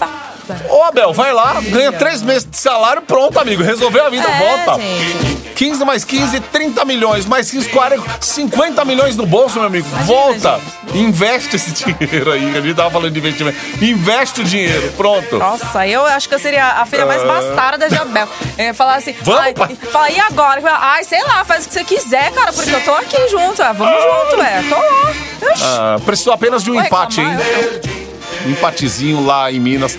[0.68, 3.62] Ô, Abel, vai lá, ganha três meses de salário, pronto, amigo.
[3.62, 4.80] Resolveu a vida, É, volta.
[4.82, 5.44] gente.
[5.54, 7.26] 15 mais 15, 30 milhões.
[7.26, 9.86] Mais 15, 40, 50 milhões no bolso, meu amigo.
[10.04, 10.60] volta.
[10.92, 12.56] Investe esse dinheiro aí.
[12.56, 13.56] A gente tava falando de investimento.
[13.82, 15.38] Investe o dinheiro, pronto.
[15.38, 18.28] Nossa, eu acho que eu seria a filha mais bastarda de Abel.
[18.58, 19.22] Eu ia falar assim, Ah.
[19.22, 19.54] Vamos, ai,
[19.92, 20.60] fala, e agora?
[20.64, 23.62] Ai, sei lá, faz o que você quiser, cara, porque eu tô aqui junto.
[23.62, 24.62] É, vamos junto, é.
[24.68, 25.14] Tô lá.
[25.62, 27.28] Ah, precisou apenas de um empate, hein?
[27.30, 28.03] eu-
[28.44, 29.98] Um empatezinho lá em Minas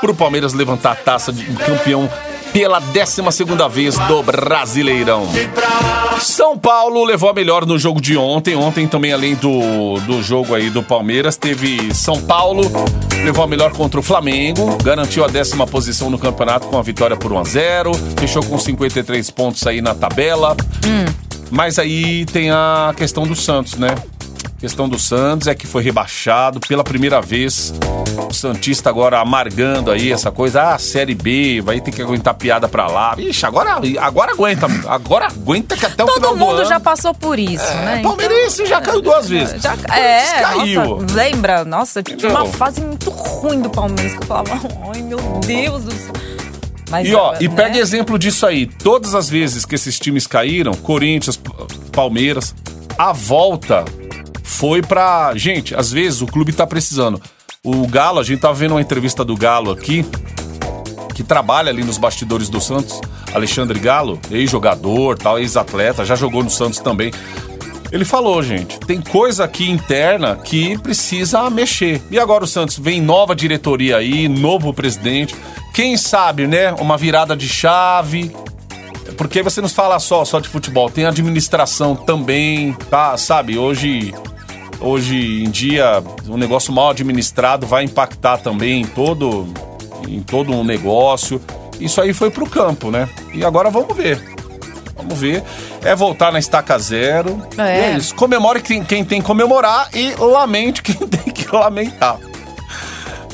[0.00, 2.08] pro Palmeiras levantar a taça de campeão
[2.52, 5.28] pela 12 segunda vez do Brasileirão.
[6.20, 8.56] São Paulo levou a melhor no jogo de ontem.
[8.56, 12.62] Ontem também, além do, do jogo aí do Palmeiras, teve São Paulo,
[13.22, 17.16] levou a melhor contra o Flamengo, garantiu a décima posição no campeonato com a vitória
[17.16, 20.56] por 1 a 0 fechou com 53 pontos aí na tabela.
[21.50, 23.94] Mas aí tem a questão do Santos, né?
[24.56, 27.74] A questão do Santos é que foi rebaixado pela primeira vez.
[28.30, 30.62] O Santista agora amargando aí essa coisa.
[30.72, 33.14] Ah, Série B, vai ter que aguentar piada pra lá.
[33.18, 34.66] Ixi, agora, agora aguenta.
[34.88, 36.68] Agora aguenta que até o final Todo do mundo ano...
[36.68, 37.98] já passou por isso, né?
[37.98, 39.62] Então, Palmeirense já caiu duas vezes.
[39.62, 41.00] Já, é, caiu.
[41.00, 41.64] nossa, lembra?
[41.64, 42.52] Nossa, tinha uma Entendeu?
[42.54, 44.58] fase muito ruim do Palmeiras que eu falava,
[44.94, 46.12] ai meu Deus do céu.
[46.88, 47.38] Mas, E ó, né?
[47.42, 48.66] e pega exemplo disso aí.
[48.66, 51.38] Todas as vezes que esses times caíram, Corinthians,
[51.92, 52.54] Palmeiras,
[52.96, 53.84] a volta
[54.46, 55.32] foi pra.
[55.34, 57.20] Gente, às vezes o clube tá precisando.
[57.64, 60.06] O Galo, a gente tava vendo uma entrevista do Galo aqui,
[61.14, 63.00] que trabalha ali nos bastidores do Santos,
[63.34, 67.10] Alexandre Galo, ex-jogador, tal, ex-atleta, já jogou no Santos também.
[67.90, 72.00] Ele falou, gente, tem coisa aqui interna que precisa mexer.
[72.10, 75.34] E agora o Santos vem nova diretoria aí, novo presidente.
[75.74, 76.72] Quem sabe, né?
[76.74, 78.34] Uma virada de chave.
[79.16, 83.16] Porque você nos fala só, só de futebol, tem administração também, tá?
[83.16, 84.12] Sabe, hoje
[84.80, 89.46] hoje em dia um negócio mal administrado vai impactar também em todo
[90.08, 91.40] em todo um negócio.
[91.80, 93.08] Isso aí foi pro campo, né?
[93.34, 94.20] E agora vamos ver.
[94.96, 95.42] Vamos ver.
[95.82, 97.40] É voltar na estaca zero.
[97.58, 97.92] É.
[97.92, 98.14] É isso.
[98.14, 102.18] Comemore quem, quem tem que comemorar e lamente quem tem que lamentar.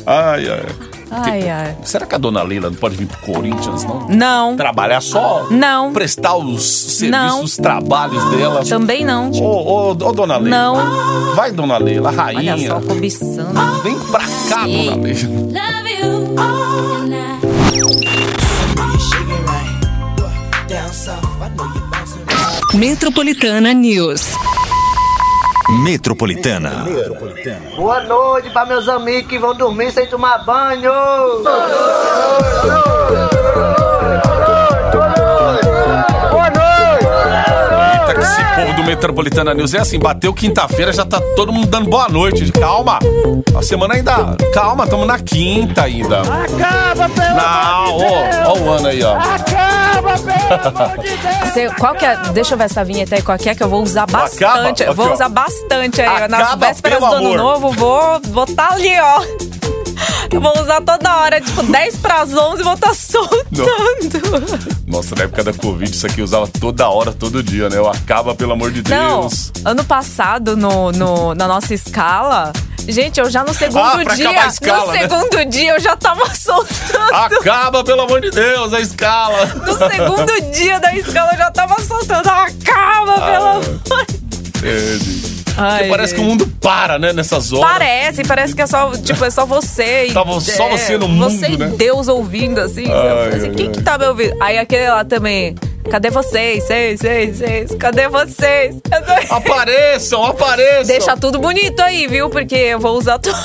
[0.07, 0.82] Ai, ai.
[1.15, 1.77] Ai, ai.
[1.85, 4.09] Será que a dona Leila não pode vir pro Corinthians, não?
[4.09, 5.47] Não, Trabalhar só?
[5.51, 5.93] Não.
[5.93, 7.43] Prestar os serviços, Não.
[7.45, 8.65] os trabalhos dela?
[8.65, 9.31] também não.
[9.31, 10.57] Ô, ô, ô, dona Leila.
[10.57, 11.35] Não.
[11.35, 12.55] Vai, dona Leila, a rainha.
[12.55, 13.83] Olha só, cobiçando.
[13.83, 14.89] Vem pra cá, Ei.
[14.91, 15.03] dona
[15.83, 16.33] Leila.
[22.75, 24.23] Metropolitana News.
[25.81, 26.85] Metropolitana.
[27.77, 30.93] Boa noite para meus amigos que vão dormir sem tomar banho.
[32.63, 33.42] Boa
[38.97, 42.53] Metropolitana News é assim, bateu quinta-feira, já tá todo mundo dando boa noite.
[42.53, 42.99] Calma.
[43.57, 44.37] A semana ainda.
[44.53, 46.21] Calma, estamos na quinta ainda.
[46.21, 49.15] Acaba, pelo Não, ó, ó o ano aí, ó.
[49.17, 51.53] Acaba, pelo amor de Deus.
[51.55, 52.17] Você- qual que é?
[52.35, 54.83] Deixa eu ver essa vinheta aí, qual que é que eu vou usar bastante.
[54.83, 56.29] Acaba, vou aqui, usar bastante aí.
[56.29, 57.37] Nas Acaba, vésperas do ano amor.
[57.39, 59.23] novo, vou botar ali, ó.
[60.31, 63.45] Eu vou usar toda hora, tipo, 10 pras 11 e vou estar soltando.
[64.87, 67.77] Nossa, na época da Covid, isso aqui eu usava toda hora, todo dia, né?
[67.77, 69.53] Eu acaba, pelo amor de Não, Deus.
[69.65, 72.53] ano passado, no, no- na nossa escala,
[72.89, 75.01] gente, eu já no segundo Ah, dia, escala, no né?
[75.01, 77.13] segundo dia eu já tava soltando.
[77.15, 79.47] Acaba, pelo amor de Deus, a escala.
[79.47, 82.29] No segundo dia da escala eu já tava soltando.
[82.29, 83.81] Acaba, pelo amor.
[84.65, 85.32] É, gente.
[85.57, 87.13] Ai, parece que o mundo para, né?
[87.13, 87.71] Nessas horas.
[87.71, 90.07] Parece, parece que é só, tipo, é só você.
[90.09, 91.73] e- Tava só é, você no Você mundo, e né?
[91.77, 92.85] Deus ouvindo, assim.
[92.91, 94.35] Ai, assim, ai, quem que tá me ouvindo?
[94.41, 95.55] Aí aquele lá também.
[95.91, 96.63] Cadê vocês?
[96.65, 97.75] Seis, seis, seis.
[97.75, 98.77] Cadê vocês?
[99.29, 100.87] Apareçam, apareçam.
[100.87, 102.31] Deixa tudo bonito aí, viu?
[102.31, 103.37] Porque eu vou usar tudo.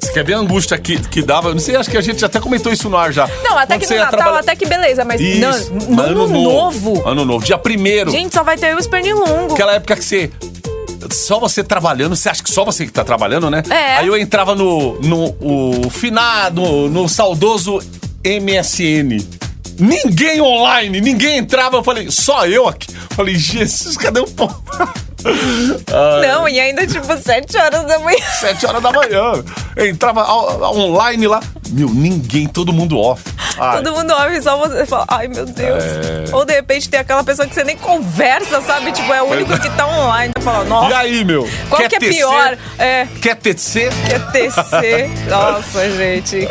[0.00, 1.48] Você quer ver a angústia que, que dava?
[1.50, 3.28] Eu Não sei, acho que a gente até comentou isso no ar já.
[3.44, 6.26] Não, até Quando que você no Natal, até que beleza, mas Isso, não, no ano
[6.28, 7.02] novo.
[7.06, 8.10] Ano novo, dia primeiro.
[8.10, 9.52] Gente, só vai ter os pernilongos.
[9.52, 10.30] Aquela época que você.
[11.10, 13.62] Só você trabalhando, você acha que só você que tá trabalhando, né?
[13.68, 13.96] É.
[13.96, 17.80] Aí eu entrava no, no o finado, no saudoso
[18.24, 19.18] MSN.
[19.78, 21.76] Ninguém online, ninguém entrava.
[21.76, 22.88] Eu falei, só eu aqui.
[22.92, 24.62] Eu falei, Jesus, cadê o povo?
[26.22, 28.18] Não, e ainda tipo sete horas da manhã.
[28.40, 29.42] Sete horas da manhã.
[29.76, 31.40] Entrava online lá.
[31.70, 33.22] Meu, ninguém, todo mundo off.
[33.58, 35.82] Ai, Todo mundo ouve só você fala, ai meu Deus.
[35.84, 36.24] É.
[36.34, 38.92] Ou de repente tem aquela pessoa que você nem conversa, sabe?
[38.92, 40.34] Tipo, é o único que tá online.
[40.42, 41.48] Fala, E nossa, aí, meu?
[41.70, 42.14] qual quer que é tecer?
[42.16, 42.58] pior?
[42.78, 43.88] É, Quer TC?
[44.06, 45.08] quer tecer.
[45.28, 46.46] Nossa, gente.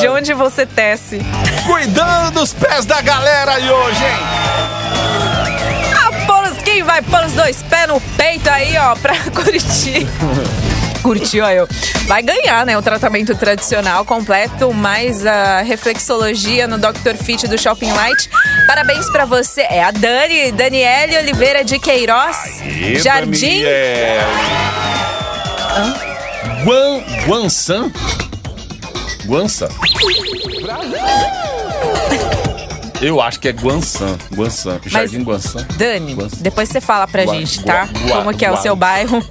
[0.00, 1.20] De onde você tece?
[1.66, 4.75] Cuidando dos pés da galera aí hoje, hein?
[6.96, 10.06] Vai pôr os dois pés no peito aí, ó, pra curtir?
[11.02, 11.68] Curtiu, ó, eu.
[12.06, 12.76] Vai ganhar, né?
[12.78, 17.14] O tratamento tradicional completo, mais a reflexologia no Dr.
[17.22, 18.30] Fit do Shopping Light.
[18.66, 19.62] Parabéns pra você.
[19.62, 22.60] É a Dani, Daniele Oliveira de Queiroz.
[22.62, 23.62] E Jardim.
[26.64, 27.92] Guan, Guansan?
[29.26, 29.68] Guansa?
[33.00, 34.16] Eu acho que é Guansan.
[34.34, 34.80] Guansan.
[34.86, 35.66] Jardim Guansan.
[35.76, 36.36] Dani, Guansan.
[36.40, 37.88] depois você fala pra Gua- gente, tá?
[38.06, 39.22] gua- Como que é o gua- seu bairro.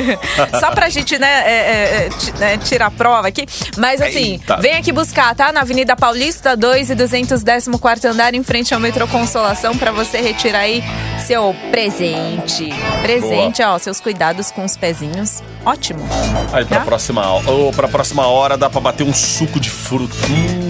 [0.60, 3.46] Só pra gente, né, é, é, é, né, tirar a prova aqui.
[3.76, 4.56] Mas assim, Eita.
[4.58, 5.52] vem aqui buscar, tá?
[5.52, 10.60] Na Avenida Paulista 2 e 214 andar, em frente ao metrô Consolação, pra você retirar
[10.60, 10.82] aí
[11.26, 12.68] seu presente.
[13.02, 15.42] Presente, ó, seus cuidados com os pezinhos.
[15.64, 16.06] Ótimo.
[16.52, 16.84] Aí pra Tá?
[16.84, 20.14] próxima, ou pra próxima hora dá pra bater um suco de fruta.
[20.28, 20.63] Hum,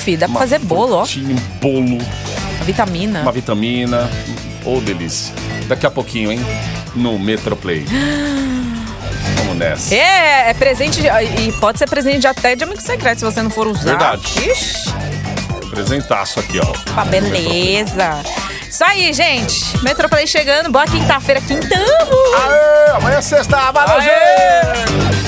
[0.00, 1.04] Filho, dá pra uma fazer bolo, ó.
[1.04, 1.98] um bolo,
[2.64, 3.20] Vitamina.
[3.22, 4.10] uma vitamina.
[4.64, 5.32] Ô, delícia.
[5.68, 6.40] Daqui a pouquinho, hein?
[6.94, 7.84] No Metroplay.
[9.36, 9.94] Vamos nessa.
[9.94, 13.40] É, é presente de- e pode ser presente de até de amigo secreto se você
[13.42, 13.90] não for usar.
[13.90, 14.22] Verdade.
[14.50, 14.92] Ixi.
[15.70, 16.70] Presentaço aqui, ó.
[16.70, 18.20] Opa, beleza.
[18.68, 19.64] Isso aí, gente.
[19.82, 20.70] Metroplay chegando.
[20.70, 21.88] Boa quinta-feira, quintamos.
[21.88, 25.27] Aê, amanhã é sexta, valeu, gente!